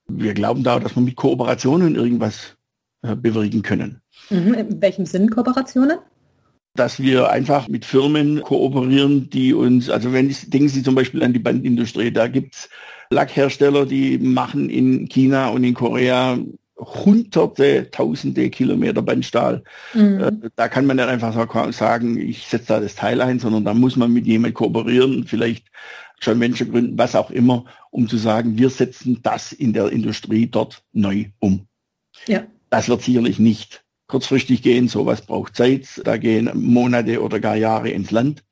[0.08, 2.56] Wir glauben da, dass wir mit Kooperationen irgendwas
[3.02, 4.00] äh, bewirken können.
[4.30, 4.54] Mhm.
[4.54, 5.98] In welchem Sinn Kooperationen?
[6.74, 11.32] Dass wir einfach mit Firmen kooperieren, die uns, also wenn denken Sie zum Beispiel an
[11.32, 12.68] die Bandindustrie, da gibt es
[13.10, 16.38] Lackhersteller, die machen in China und in Korea
[17.04, 19.62] hunderte, tausende Kilometer Bandstahl.
[19.94, 20.20] Mhm.
[20.20, 23.74] Äh, da kann man nicht einfach sagen, ich setze da das Teil ein, sondern da
[23.74, 25.66] muss man mit jemandem kooperieren, vielleicht
[26.20, 30.46] schon Menschen gründen, was auch immer, um zu sagen, wir setzen das in der Industrie
[30.46, 31.66] dort neu um.
[32.26, 32.44] Ja.
[32.68, 37.90] Das wird sicherlich nicht kurzfristig gehen, sowas braucht Zeit, da gehen Monate oder gar Jahre
[37.90, 38.42] ins Land.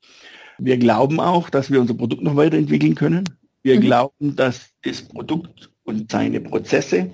[0.57, 3.25] Wir glauben auch, dass wir unser Produkt noch weiterentwickeln können.
[3.61, 3.81] Wir mhm.
[3.81, 7.11] glauben, dass das Produkt und seine Prozesse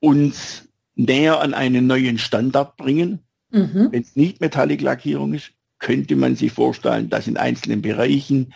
[0.00, 3.20] uns näher an einen neuen Standard bringen.
[3.50, 3.88] Mhm.
[3.90, 8.52] Wenn es nicht Metallic-Lackierung ist, könnte man sich vorstellen, dass in einzelnen Bereichen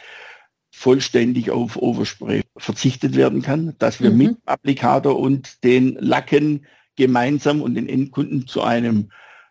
[0.70, 4.16] vollständig auf Overspray verzichtet werden kann, dass wir mhm.
[4.16, 9.10] mit Applikator und den Lacken gemeinsam und den Endkunden zu einem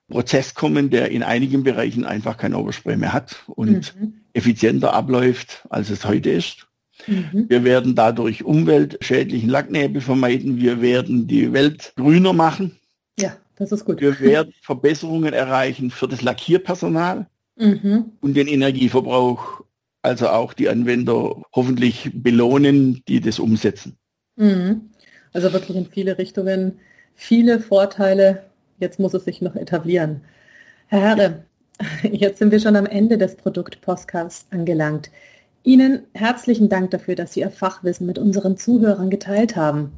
[0.09, 4.21] Prozess kommen, der in einigen Bereichen einfach kein Overspray mehr hat und mhm.
[4.33, 6.67] effizienter abläuft, als es heute ist.
[7.07, 7.49] Mhm.
[7.49, 10.57] Wir werden dadurch umweltschädlichen Lacknebel vermeiden.
[10.57, 12.79] Wir werden die Welt grüner machen.
[13.19, 14.01] Ja, das ist gut.
[14.01, 18.13] Wir werden Verbesserungen erreichen für das Lackierpersonal mhm.
[18.21, 19.63] und den Energieverbrauch,
[20.01, 23.97] also auch die Anwender hoffentlich belohnen, die das umsetzen.
[24.35, 24.89] Mhm.
[25.33, 26.79] Also wirklich in viele Richtungen,
[27.15, 28.43] viele Vorteile.
[28.79, 30.21] Jetzt muss es sich noch etablieren.
[30.87, 31.45] Herr Herre,
[32.03, 35.09] jetzt sind wir schon am Ende des Produkt-Podcasts angelangt.
[35.63, 39.93] Ihnen herzlichen Dank dafür, dass Sie Ihr Fachwissen mit unseren Zuhörern geteilt haben.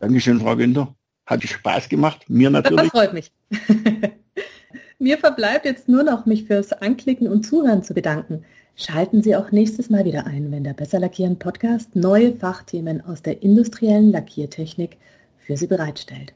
[0.00, 0.94] Dankeschön, Frau Günther.
[1.26, 2.24] Hat Spaß gemacht.
[2.28, 2.90] Mir natürlich.
[2.90, 3.32] Das freut mich.
[4.98, 8.44] Mir verbleibt jetzt nur noch, mich fürs Anklicken und Zuhören zu bedanken.
[8.74, 13.22] Schalten Sie auch nächstes Mal wieder ein, wenn der Besser Lackieren Podcast neue Fachthemen aus
[13.22, 14.96] der industriellen Lackiertechnik
[15.38, 16.32] für Sie bereitstellt.